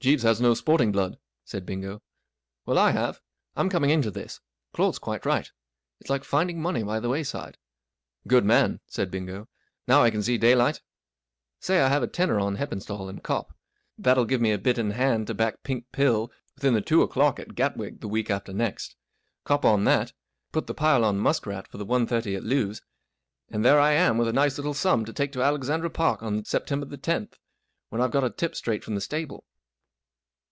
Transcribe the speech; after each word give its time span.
44 0.00 0.12
Jeeves 0.12 0.22
has 0.22 0.40
no 0.40 0.54
sporting 0.54 0.92
blood," 0.92 1.18
said 1.44 1.66
Bingo. 1.66 2.00
44 2.66 2.66
Well, 2.66 2.78
I 2.78 2.92
have. 2.92 3.20
I'm 3.56 3.68
coming 3.68 3.90
into 3.90 4.12
this. 4.12 4.38
Claude's 4.72 5.00
quite 5.00 5.26
right. 5.26 5.50
It's 5.98 6.08
like 6.08 6.22
finding 6.22 6.62
money 6.62 6.84
by 6.84 7.00
the 7.00 7.08
wayside." 7.08 7.58
44 8.22 8.28
Good 8.28 8.44
man!" 8.44 8.80
said 8.86 9.10
Bingo. 9.10 9.48
44 9.82 9.82
Now 9.88 10.02
I 10.04 10.10
can 10.12 10.22
see 10.22 10.38
daylight. 10.38 10.80
Say 11.58 11.80
I 11.80 11.88
have 11.88 12.04
a 12.04 12.06
tenner 12.06 12.38
on 12.38 12.58
Heppenstali, 12.58 13.08
and 13.08 13.24
cop; 13.24 13.52
that'll 13.98 14.24
give 14.24 14.40
me 14.40 14.52
a 14.52 14.58
bit 14.58 14.78
in 14.78 14.92
hand 14.92 15.26
to 15.26 15.34
back 15.34 15.64
Pink 15.64 15.90
Pill 15.90 16.30
with 16.54 16.62
in 16.62 16.74
the 16.74 16.80
two 16.80 17.02
o'clock 17.02 17.40
at 17.40 17.56
Gatwick 17.56 18.00
the 18.00 18.06
week 18.06 18.30
after 18.30 18.52
next: 18.52 18.94
cop 19.42 19.64
on 19.64 19.82
that, 19.82 20.12
put 20.52 20.68
the 20.68 20.74
pile 20.74 21.04
on 21.04 21.18
Musk 21.18 21.44
Rat 21.44 21.66
for 21.66 21.76
the 21.78 21.84
one 21.84 22.06
thirty 22.06 22.36
at 22.36 22.44
Lewes, 22.44 22.82
and 23.48 23.64
there 23.64 23.80
I 23.80 23.94
am 23.94 24.16
with 24.16 24.28
a 24.28 24.32
nice 24.32 24.58
little 24.58 24.74
sum 24.74 25.04
to 25.06 25.12
take 25.12 25.32
to 25.32 25.42
Alexandra 25.42 25.90
Park 25.90 26.22
on 26.22 26.44
September 26.44 26.86
the 26.86 26.98
tenth, 26.98 27.36
when 27.88 28.00
I've 28.00 28.12
got 28.12 28.22
a 28.22 28.30
tip 28.30 28.54
straight 28.54 28.84
from 28.84 28.94
the 28.94 29.00
stable." 29.00 29.44